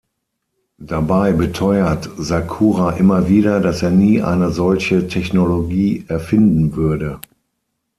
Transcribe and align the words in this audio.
Dabei 0.79 1.31
beteuert 1.31 2.09
Sakura 2.17 2.93
immer 2.93 3.29
wieder, 3.29 3.59
dass 3.59 3.83
er 3.83 3.91
nie 3.91 4.19
eine 4.23 4.49
solche 4.49 5.07
Technologie 5.07 6.05
erfinden 6.07 6.75
würde. 6.75 7.21